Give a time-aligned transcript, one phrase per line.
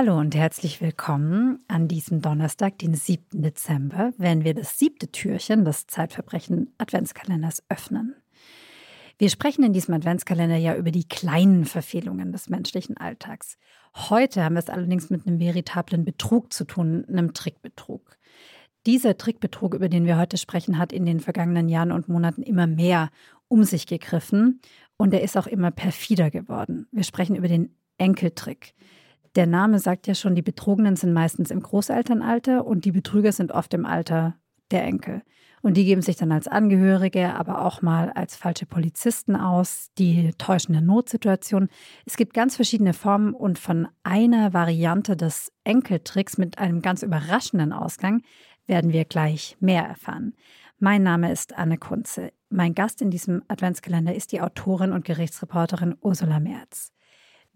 [0.00, 3.42] Hallo und herzlich willkommen an diesem Donnerstag, den 7.
[3.42, 8.14] Dezember, wenn wir das siebte Türchen des Zeitverbrechen Adventskalenders öffnen.
[9.18, 13.58] Wir sprechen in diesem Adventskalender ja über die kleinen Verfehlungen des menschlichen Alltags.
[14.08, 18.18] Heute haben wir es allerdings mit einem veritablen Betrug zu tun, einem Trickbetrug.
[18.86, 22.68] Dieser Trickbetrug, über den wir heute sprechen, hat in den vergangenen Jahren und Monaten immer
[22.68, 23.10] mehr
[23.48, 24.60] um sich gegriffen
[24.96, 26.86] und er ist auch immer perfider geworden.
[26.92, 28.74] Wir sprechen über den Enkeltrick.
[29.36, 33.52] Der Name sagt ja schon, die Betrogenen sind meistens im Großelternalter und die Betrüger sind
[33.52, 34.36] oft im Alter
[34.70, 35.22] der Enkel.
[35.60, 40.32] Und die geben sich dann als Angehörige, aber auch mal als falsche Polizisten aus, die
[40.38, 41.68] täuschende Notsituation.
[42.06, 47.72] Es gibt ganz verschiedene Formen und von einer Variante des Enkeltricks mit einem ganz überraschenden
[47.72, 48.22] Ausgang
[48.66, 50.34] werden wir gleich mehr erfahren.
[50.78, 52.32] Mein Name ist Anne Kunze.
[52.50, 56.92] Mein Gast in diesem Adventskalender ist die Autorin und Gerichtsreporterin Ursula Merz.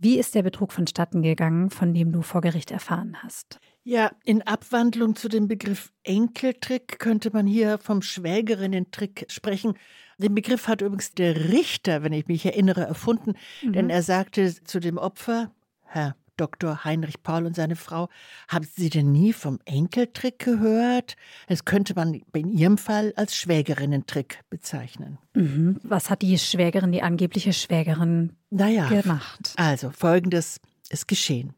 [0.02, 3.60] Wie ist der Betrug vonstatten gegangen, von dem du vor Gericht erfahren hast?
[3.84, 9.74] Ja, in Abwandlung zu dem Begriff Enkeltrick könnte man hier vom Schwägerinnen-Trick sprechen.
[10.18, 13.74] Den Begriff hat übrigens der Richter, wenn ich mich erinnere, erfunden, mhm.
[13.74, 15.52] denn er sagte zu dem Opfer,
[15.84, 16.84] Herr Dr.
[16.84, 18.08] Heinrich Paul und seine Frau.
[18.48, 21.14] Haben Sie denn nie vom Enkeltrick gehört?
[21.46, 25.18] Das könnte man in Ihrem Fall als Schwägerinnentrick bezeichnen.
[25.34, 25.78] Mhm.
[25.84, 29.54] Was hat die Schwägerin, die angebliche Schwägerin naja, gemacht?
[29.54, 31.54] Also, folgendes ist geschehen.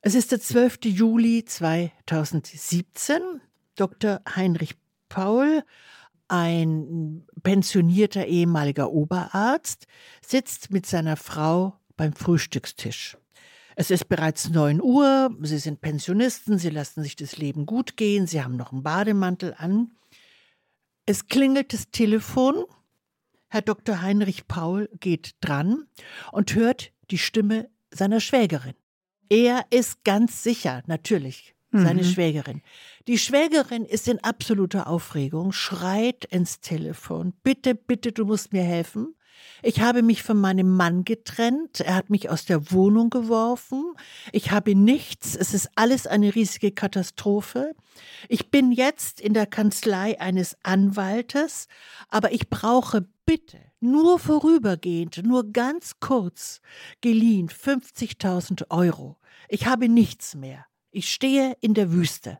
[0.00, 0.78] Es ist der 12.
[0.84, 3.20] Juli 2017.
[3.76, 4.22] Dr.
[4.34, 4.74] Heinrich
[5.10, 5.64] Paul
[6.28, 9.86] ein pensionierter ehemaliger Oberarzt,
[10.26, 13.18] sitzt mit seiner Frau beim Frühstückstisch.
[13.76, 18.26] Es ist bereits 9 Uhr, Sie sind Pensionisten, Sie lassen sich das Leben gut gehen,
[18.26, 19.92] Sie haben noch einen Bademantel an.
[21.06, 22.64] Es klingelt das Telefon.
[23.48, 24.02] Herr Dr.
[24.02, 25.86] Heinrich Paul geht dran
[26.32, 28.74] und hört die Stimme seiner Schwägerin.
[29.28, 32.06] Er ist ganz sicher, natürlich, seine mhm.
[32.06, 32.62] Schwägerin.
[33.08, 39.14] Die Schwägerin ist in absoluter Aufregung, schreit ins Telefon, bitte, bitte, du musst mir helfen.
[39.62, 41.80] Ich habe mich von meinem Mann getrennt.
[41.80, 43.94] Er hat mich aus der Wohnung geworfen.
[44.32, 45.36] Ich habe nichts.
[45.36, 47.74] Es ist alles eine riesige Katastrophe.
[48.28, 51.68] Ich bin jetzt in der Kanzlei eines Anwaltes,
[52.08, 56.60] aber ich brauche bitte nur vorübergehend, nur ganz kurz
[57.00, 59.16] geliehen 50.000 Euro.
[59.48, 60.66] Ich habe nichts mehr.
[60.90, 62.38] Ich stehe in der Wüste.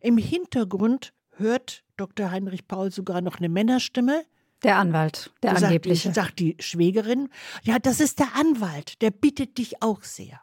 [0.00, 2.30] Im Hintergrund hört Dr.
[2.30, 4.24] Heinrich Paul sogar noch eine Männerstimme.
[4.64, 6.12] Der Anwalt, der sagt, angebliche.
[6.12, 7.28] Sagt die Schwägerin,
[7.62, 10.40] ja, das ist der Anwalt, der bittet dich auch sehr.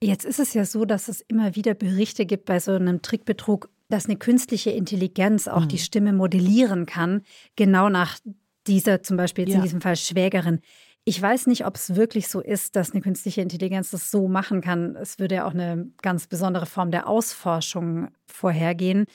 [0.00, 3.68] Jetzt ist es ja so, dass es immer wieder Berichte gibt bei so einem Trickbetrug,
[3.88, 5.68] dass eine künstliche Intelligenz auch mhm.
[5.68, 7.22] die Stimme modellieren kann,
[7.56, 8.18] genau nach
[8.66, 9.58] dieser zum Beispiel jetzt ja.
[9.58, 10.60] in diesem Fall Schwägerin.
[11.04, 14.60] Ich weiß nicht, ob es wirklich so ist, dass eine künstliche Intelligenz das so machen
[14.60, 14.94] kann.
[14.94, 19.06] Es würde ja auch eine ganz besondere Form der Ausforschung vorhergehen.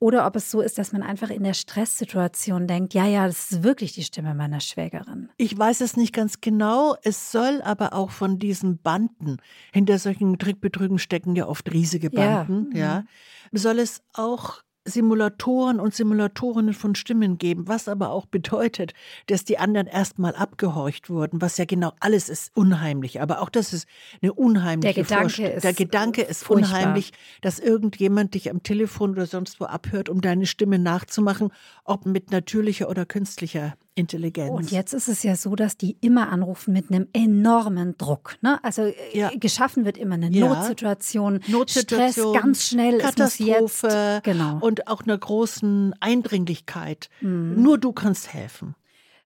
[0.00, 3.50] Oder ob es so ist, dass man einfach in der Stresssituation denkt, ja, ja, das
[3.50, 5.28] ist wirklich die Stimme meiner Schwägerin.
[5.38, 6.94] Ich weiß es nicht ganz genau.
[7.02, 9.38] Es soll aber auch von diesen Banden,
[9.72, 13.04] hinter solchen Trickbetrügen stecken ja oft riesige Banden, ja, ja
[13.50, 13.58] mhm.
[13.58, 18.94] soll es auch Simulatoren und Simulatorinnen von Stimmen geben, was aber auch bedeutet,
[19.26, 23.20] dass die anderen erstmal abgehorcht wurden, was ja genau alles ist unheimlich.
[23.20, 23.86] Aber auch das ist
[24.22, 26.70] eine unheimliche Der Gedanke ist Der Gedanke ist furchtbar.
[26.70, 27.12] unheimlich,
[27.42, 31.52] dass irgendjemand dich am Telefon oder sonst wo abhört, um deine Stimme nachzumachen,
[31.84, 34.50] ob mit natürlicher oder künstlicher Intelligenz.
[34.50, 38.36] Und jetzt ist es ja so, dass die immer anrufen mit einem enormen Druck.
[38.40, 38.62] Ne?
[38.62, 39.30] Also äh, ja.
[39.34, 40.48] geschaffen wird immer eine ja.
[40.48, 44.58] Notsituation, Notsituation, Stress ganz schnell, Katastrophe jetzt, genau.
[44.60, 47.08] und auch einer großen Eindringlichkeit.
[47.20, 47.60] Mhm.
[47.60, 48.74] Nur du kannst helfen.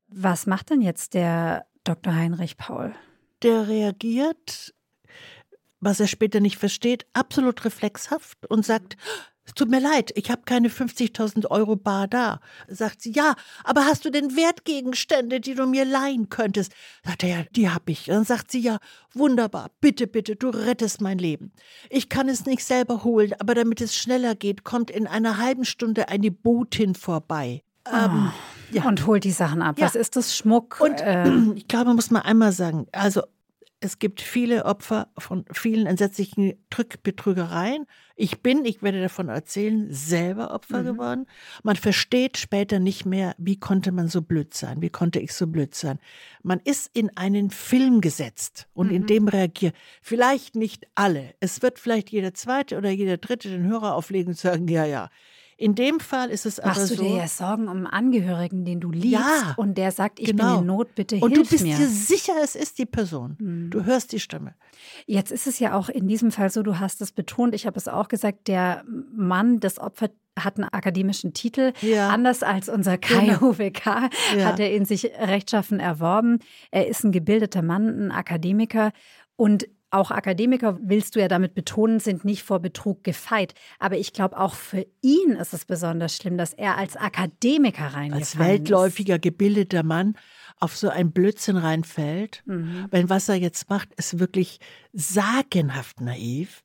[0.08, 2.14] Was macht denn jetzt der Dr.
[2.14, 2.94] Heinrich Paul?
[3.42, 4.74] Der reagiert,
[5.80, 8.96] was er später nicht versteht, absolut reflexhaft und sagt,
[9.44, 12.40] es tut mir leid, ich habe keine 50.000 Euro bar da.
[12.68, 16.72] Sagt sie, ja, aber hast du denn Wertgegenstände, die du mir leihen könntest?
[17.04, 18.04] Sagt er, ja, die hab ich.
[18.04, 18.78] Dann sagt sie, ja,
[19.12, 21.52] wunderbar, bitte, bitte, du rettest mein Leben.
[21.90, 25.64] Ich kann es nicht selber holen, aber damit es schneller geht, kommt in einer halben
[25.64, 27.62] Stunde eine Botin vorbei.
[27.92, 28.84] Ähm, oh, ja.
[28.84, 29.78] Und holt die Sachen ab.
[29.78, 29.86] Ja.
[29.86, 30.80] Was ist das Schmuck?
[30.80, 33.22] Und äh, ich glaube, man muss mal einmal sagen, also
[33.82, 37.86] es gibt viele Opfer von vielen entsetzlichen Drückbetrügereien.
[38.14, 40.86] Ich bin, ich werde davon erzählen, selber Opfer mhm.
[40.86, 41.26] geworden.
[41.64, 45.48] Man versteht später nicht mehr, wie konnte man so blöd sein, wie konnte ich so
[45.48, 45.98] blöd sein.
[46.44, 48.94] Man ist in einen Film gesetzt und mhm.
[48.94, 49.74] in dem reagiert.
[50.00, 51.34] Vielleicht nicht alle.
[51.40, 55.10] Es wird vielleicht jeder zweite oder jeder dritte den Hörer auflegen und sagen, ja, ja,
[55.62, 57.02] In dem Fall ist es Machst aber du so.
[57.04, 60.54] dir ja Sorgen um einen Angehörigen, den du liebst Ja, und der sagt, ich genau.
[60.54, 61.76] bin in Not, bitte und hilf du bist mir.
[61.76, 63.36] dir sicher, es ist die Person.
[63.38, 63.70] Hm.
[63.70, 64.54] Du hörst die Stimme.
[65.06, 67.78] Jetzt ist es ja auch in diesem Fall so, du hast es betont, ich habe
[67.78, 71.74] es auch gesagt, der Mann des Opfers hat einen akademischen Titel.
[71.82, 72.08] Ja.
[72.08, 73.50] Anders als unser Kai Genau.
[73.50, 73.84] UWK
[74.36, 74.44] Ja.
[74.46, 76.38] hat er ihn sich rechtschaffen erworben.
[76.70, 78.92] Er ist ein gebildeter Mann, ein Akademiker
[79.36, 83.54] und auch Akademiker, willst du ja damit betonen, sind nicht vor Betrug gefeit.
[83.78, 88.12] Aber ich glaube, auch für ihn ist es besonders schlimm, dass er als Akademiker reingefallen
[88.12, 90.16] Als weltläufiger, gebildeter Mann
[90.60, 92.42] auf so ein Blödsinn reinfällt.
[92.46, 92.86] Mhm.
[92.90, 94.60] Weil was er jetzt macht, ist wirklich
[94.92, 96.62] sagenhaft naiv.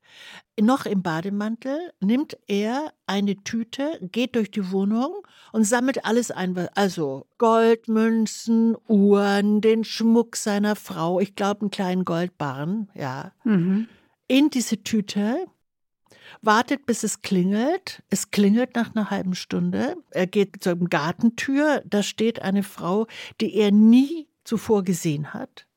[0.60, 5.16] Noch im Bademantel nimmt er eine Tüte, geht durch die Wohnung
[5.52, 6.58] und sammelt alles ein.
[6.74, 13.88] Also Goldmünzen, Uhren, den Schmuck seiner Frau, ich glaube einen kleinen Goldbarren, ja, Mhm.
[14.28, 15.46] in diese Tüte,
[16.42, 18.02] wartet, bis es klingelt.
[18.10, 19.96] Es klingelt nach einer halben Stunde.
[20.12, 23.06] Er geht zur Gartentür, da steht eine Frau,
[23.40, 25.68] die er nie zuvor gesehen hat.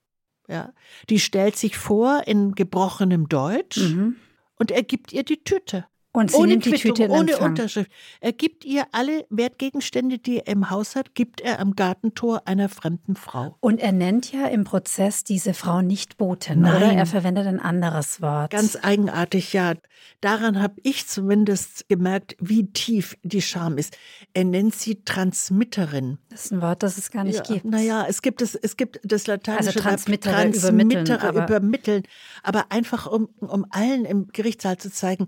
[0.49, 0.73] Ja,
[1.11, 4.17] die stellt sich vor in gebrochenem Deutsch Mhm.
[4.61, 5.87] Und er gibt ihr die Tüte.
[6.13, 7.51] Und sie ohne nimmt die Quittung, Tüte in ohne Empfang.
[7.51, 7.91] Unterschrift.
[8.21, 12.69] Er gibt ihr alle Wertgegenstände, die er im Haus hat, gibt er am Gartentor einer
[12.69, 13.57] fremden Frau.
[13.61, 16.77] Und er nennt ja im Prozess diese Frau nicht Botin, Nein.
[16.77, 16.93] oder?
[16.93, 18.51] Er verwendet ein anderes Wort.
[18.51, 19.75] Ganz eigenartig, ja.
[20.21, 23.97] Daran habe ich zumindest gemerkt, wie tief die Scham ist.
[24.35, 26.19] Er nennt sie Transmitterin.
[26.29, 27.67] das ist ein Wort, das es gar nicht ja, gibt.
[27.67, 32.03] Naja, es gibt es, es gibt das lateinische Also Verb Transmittere, übermitteln, Transmittere, aber- übermitteln.
[32.43, 35.27] Aber einfach, um, um allen im Gerichtssaal zu zeigen,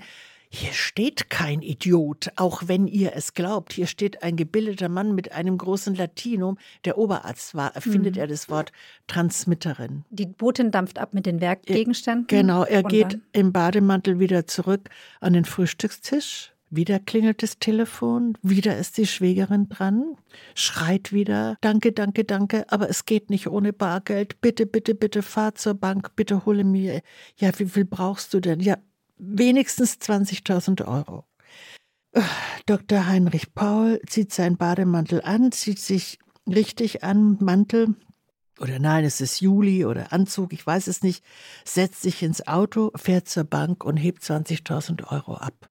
[0.54, 3.72] hier steht kein Idiot, auch wenn ihr es glaubt.
[3.72, 7.74] Hier steht ein gebildeter Mann mit einem großen Latinum, der Oberarzt war.
[7.74, 8.20] Erfindet Mhm.
[8.20, 8.70] er das Wort
[9.06, 10.04] Transmitterin.
[10.10, 12.26] Die Botin dampft ab mit den Werkgegenständen.
[12.26, 14.90] Genau, er geht im Bademantel wieder zurück
[15.20, 16.52] an den Frühstückstisch.
[16.68, 20.16] Wieder klingelt das Telefon, wieder ist die Schwägerin dran,
[20.54, 24.40] schreit wieder, danke, danke, danke, aber es geht nicht ohne Bargeld.
[24.40, 27.02] Bitte, bitte, bitte, fahr zur Bank, bitte hole mir.
[27.36, 28.60] Ja, wie viel brauchst du denn?
[28.60, 28.78] Ja,
[29.22, 31.24] wenigstens 20.000 Euro.
[32.66, 33.06] Dr.
[33.06, 37.94] Heinrich Paul zieht seinen Bademantel an, zieht sich richtig an, Mantel,
[38.60, 41.24] oder nein, es ist Juli oder Anzug, ich weiß es nicht,
[41.64, 45.68] setzt sich ins Auto, fährt zur Bank und hebt 20.000 Euro ab.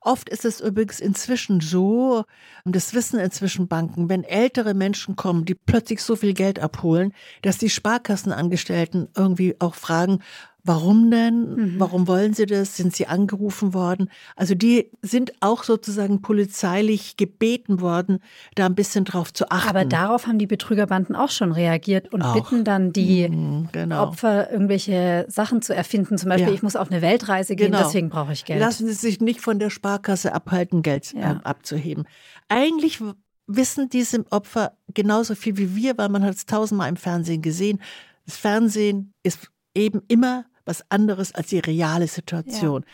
[0.00, 2.24] Oft ist es übrigens inzwischen so,
[2.64, 7.12] und das wissen inzwischen Banken, wenn ältere Menschen kommen, die plötzlich so viel Geld abholen,
[7.42, 10.22] dass die Sparkassenangestellten irgendwie auch fragen,
[10.64, 11.54] warum denn?
[11.54, 11.74] Mhm.
[11.80, 12.76] Warum wollen sie das?
[12.76, 14.10] Sind sie angerufen worden?
[14.36, 18.18] Also die sind auch sozusagen polizeilich gebeten worden,
[18.54, 19.68] da ein bisschen drauf zu achten.
[19.70, 22.34] Aber darauf haben die Betrügerbanden auch schon reagiert und Auch.
[22.34, 24.02] bitten dann die Mhm, genau.
[24.02, 26.18] Opfer, irgendwelche Sachen zu erfinden.
[26.18, 26.54] Zum Beispiel, Ja.
[26.54, 27.84] ich muss auf eine Weltreise gehen, Genau.
[27.84, 28.60] deswegen brauche ich Geld.
[28.60, 31.32] Lassen Sie sich nicht von der Sparkasse abhalten, Geld Ja.
[31.32, 32.04] äh, abzuheben.
[32.48, 33.00] Eigentlich
[33.46, 37.80] wissen diese Opfer genauso viel wie wir, weil man hat es tausendmal im Fernsehen gesehen.
[38.26, 42.84] Das Fernsehen ist eben immer was anderes als die reale Situation.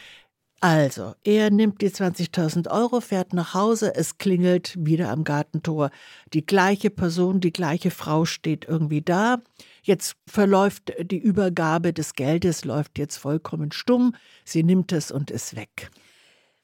[0.61, 5.91] Also, er nimmt die 20.000 Euro, fährt nach Hause, es klingelt wieder am Gartentor.
[6.33, 9.43] Die gleiche Person, die gleiche Frau steht irgendwie da.
[9.83, 14.15] Jetzt verläuft die Übergabe des Geldes, läuft jetzt vollkommen stumm.
[14.45, 15.91] Sie nimmt es und ist weg.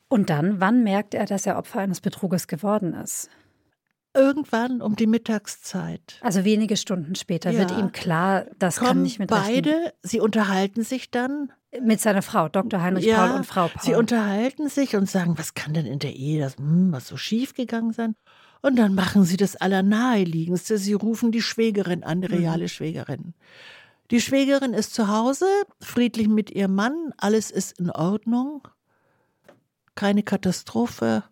[0.08, 3.28] Und dann, wann merkt er, dass er Opfer eines Betruges geworden ist?
[4.12, 7.60] Irgendwann um die Mittagszeit Also wenige Stunden später Ja.
[7.60, 11.52] wird ihm klar, das kann kommen nicht mit beide, sie unterhalten sich dann.
[11.80, 12.82] Mit seiner Frau, Dr.
[12.82, 13.80] Heinrich Ja, Paul und Frau Paul.
[13.84, 17.16] Sie unterhalten sich und sagen, was kann denn in der Ehe das, hm, was so
[17.16, 18.16] schief gegangen sein?
[18.62, 20.76] Und dann machen sie das Allernaheliegendste.
[20.78, 22.34] Sie rufen die Schwägerin an, die Mhm.
[22.34, 23.34] reale Schwägerin.
[24.10, 25.46] Die Schwägerin ist zu Hause,
[25.80, 28.66] friedlich mit ihrem Mann, alles ist in Ordnung,
[29.94, 31.22] keine Katastrophe.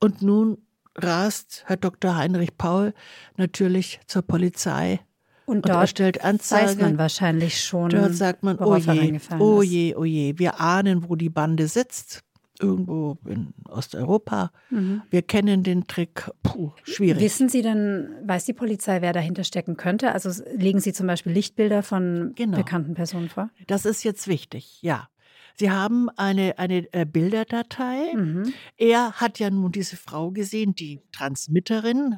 [0.00, 0.63] Und nun
[0.96, 2.16] rast Herr Dr.
[2.16, 2.94] Heinrich Paul
[3.36, 5.00] natürlich zur Polizei
[5.46, 6.68] und und dort erstellt Anzeige.
[6.70, 11.08] weiß man wahrscheinlich schon, Dort sagt man, oh je, oh je, oh je, wir ahnen,
[11.08, 12.20] wo die Bande sitzt.
[12.60, 14.52] Irgendwo in Osteuropa.
[14.70, 15.02] Mhm.
[15.10, 16.30] Wir kennen den Trick.
[16.44, 17.20] Puh, schwierig.
[17.20, 20.12] Wissen Sie denn, weiß die Polizei, wer dahinter stecken könnte?
[20.12, 22.56] Also legen Sie zum Beispiel Lichtbilder von Genau.
[22.56, 23.50] bekannten Personen vor?
[23.66, 25.08] Das ist jetzt wichtig, ja.
[25.56, 28.12] Sie haben eine, eine äh, Bilderdatei.
[28.14, 28.52] Mhm.
[28.76, 32.16] Er hat ja nun diese Frau gesehen, die Transmitterin,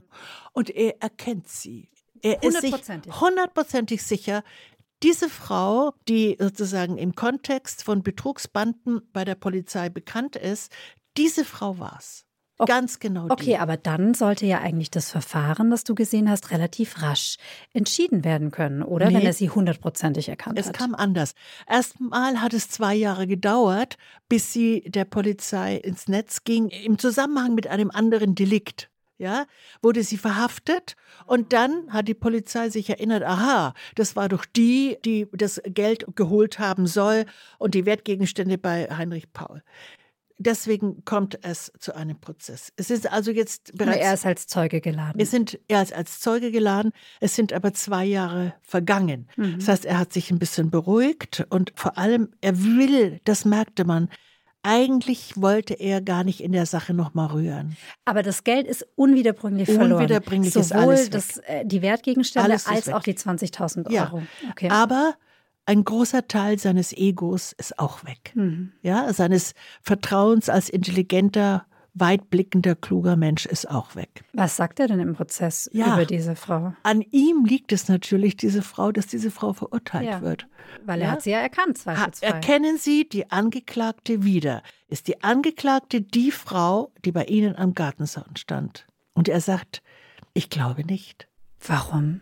[0.52, 1.90] und er erkennt sie.
[2.22, 2.72] Er ist sich
[3.20, 4.02] Hundertprozentig.
[4.02, 4.42] sicher,
[5.02, 10.72] diese Frau, die sozusagen im Kontext von Betrugsbanden bei der Polizei bekannt ist,
[11.16, 12.24] diese Frau war's.
[12.58, 12.72] Okay.
[12.72, 13.26] Ganz genau.
[13.26, 13.32] Die.
[13.32, 17.36] Okay, aber dann sollte ja eigentlich das Verfahren, das du gesehen hast, relativ rasch
[17.74, 19.08] entschieden werden können, oder?
[19.08, 20.74] Nee, Wenn er sie hundertprozentig erkannt es hat.
[20.74, 21.34] Es kam anders.
[21.68, 23.98] Erstmal hat es zwei Jahre gedauert,
[24.28, 29.46] bis sie der Polizei ins Netz ging, im Zusammenhang mit einem anderen Delikt ja,
[29.80, 30.94] wurde sie verhaftet
[31.26, 36.04] und dann hat die Polizei sich erinnert, aha, das war doch die, die das Geld
[36.16, 37.24] geholt haben soll
[37.58, 39.62] und die Wertgegenstände bei Heinrich Paul.
[40.38, 42.72] Deswegen kommt es zu einem Prozess.
[42.76, 43.98] Es ist also jetzt bereits.
[43.98, 45.18] Er ist als Zeuge geladen.
[45.18, 46.92] Es sind, er ist als Zeuge geladen.
[47.20, 49.28] Es sind aber zwei Jahre vergangen.
[49.36, 49.58] Mhm.
[49.58, 53.84] Das heißt, er hat sich ein bisschen beruhigt und vor allem, er will, das merkte
[53.84, 54.10] man,
[54.62, 57.76] eigentlich wollte er gar nicht in der Sache nochmal rühren.
[58.04, 59.92] Aber das Geld ist unwiederbringlich verloren.
[59.92, 62.94] Unwiederbringlich Sowohl ist alles das, äh, die Wertgegenstände als weg.
[62.94, 63.94] auch die 20.000 Euro.
[63.94, 64.12] Ja.
[64.50, 64.68] Okay.
[64.68, 65.14] Aber
[65.66, 68.32] ein großer Teil seines Egos ist auch weg.
[68.34, 68.72] Mhm.
[68.82, 74.24] Ja, seines Vertrauens als intelligenter, weitblickender, kluger Mensch ist auch weg.
[74.32, 76.74] Was sagt er denn im Prozess ja, über diese Frau?
[76.82, 80.46] An ihm liegt es natürlich, diese Frau, dass diese Frau verurteilt ja, wird.
[80.84, 81.12] Weil er ja?
[81.12, 82.26] hat sie ja erkannt, zweifelsfrei.
[82.26, 84.62] Erkennen Sie die Angeklagte wieder?
[84.88, 88.86] Ist die Angeklagte die Frau, die bei Ihnen am Gartenzaun stand?
[89.14, 89.82] Und er sagt,
[90.34, 91.28] ich glaube nicht.
[91.66, 92.20] Warum?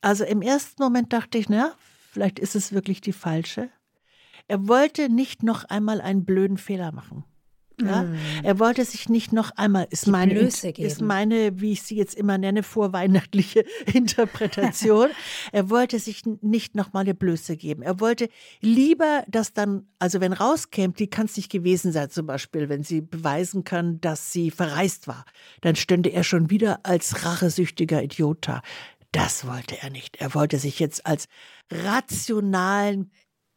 [0.00, 1.72] Also im ersten Moment dachte ich, na,
[2.10, 3.70] vielleicht ist es wirklich die falsche.
[4.46, 7.24] Er wollte nicht noch einmal einen blöden Fehler machen.
[7.80, 8.02] Ja?
[8.02, 8.16] Mm.
[8.42, 12.14] Er wollte sich nicht noch einmal, ist Die meine, ist meine, wie ich sie jetzt
[12.14, 15.08] immer nenne, vorweihnachtliche Interpretation.
[15.52, 17.82] er wollte sich nicht noch mal eine Blöße geben.
[17.82, 18.28] Er wollte
[18.60, 22.82] lieber, dass dann, also wenn rauskäme, die kann es nicht gewesen sein, zum Beispiel, wenn
[22.82, 25.24] sie beweisen kann, dass sie verreist war,
[25.60, 28.62] dann stünde er schon wieder als rachesüchtiger Idiot da.
[29.12, 30.16] Das wollte er nicht.
[30.16, 31.28] Er wollte sich jetzt als
[31.70, 33.10] rationalen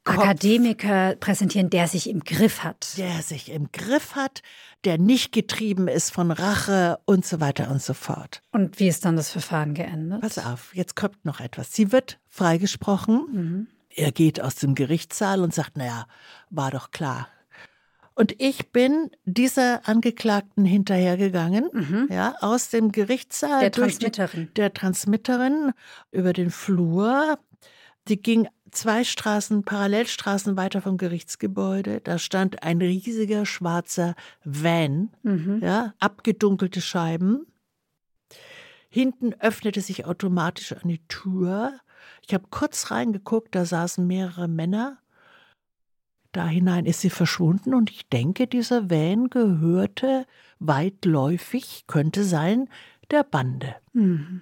[0.04, 2.98] Kopf, Akademiker präsentieren, der sich im Griff hat.
[2.98, 4.42] Der sich im Griff hat,
[4.84, 8.42] der nicht getrieben ist von Rache und so weiter und so fort.
[8.52, 10.22] Und wie ist dann das Verfahren geendet?
[10.22, 11.74] Pass auf, jetzt kommt noch etwas.
[11.74, 13.28] Sie wird freigesprochen.
[13.32, 13.68] Mhm.
[13.90, 16.08] Er geht aus dem Gerichtssaal und sagt, naja,
[16.50, 17.28] war doch klar.
[18.14, 22.08] Und ich bin dieser Angeklagten hinterhergegangen, mhm.
[22.12, 23.62] ja, aus dem Gerichtssaal.
[23.62, 24.48] Der Transmitterin.
[24.48, 25.72] Die, der Transmitterin
[26.12, 27.40] über den Flur.
[28.08, 35.60] Die ging zwei Straßen, Parallelstraßen weiter vom Gerichtsgebäude, da stand ein riesiger schwarzer Van, mhm.
[35.62, 37.46] ja, abgedunkelte Scheiben.
[38.90, 41.80] Hinten öffnete sich automatisch eine Tür.
[42.28, 44.98] Ich habe kurz reingeguckt, da saßen mehrere Männer.
[46.32, 50.26] Da hinein ist sie verschwunden und ich denke, dieser Van gehörte
[50.60, 52.70] weitläufig, könnte sein,
[53.10, 53.76] der Bande.
[53.94, 54.42] Mhm.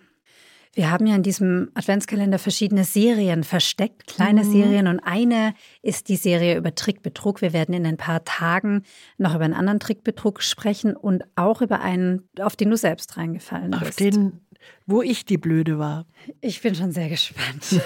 [0.74, 4.52] Wir haben ja in diesem Adventskalender verschiedene Serien versteckt, kleine mhm.
[4.52, 4.88] Serien.
[4.88, 7.42] Und eine ist die Serie über Trickbetrug.
[7.42, 8.84] Wir werden in ein paar Tagen
[9.18, 13.72] noch über einen anderen Trickbetrug sprechen und auch über einen, auf den du selbst reingefallen
[13.72, 13.84] bist.
[13.84, 14.42] Auf den,
[14.86, 16.06] wo ich die Blöde war.
[16.40, 17.66] Ich bin schon sehr gespannt.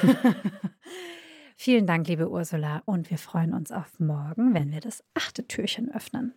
[1.64, 2.82] Vielen Dank, liebe Ursula.
[2.84, 6.34] Und wir freuen uns auf morgen, wenn wir das achte Türchen öffnen.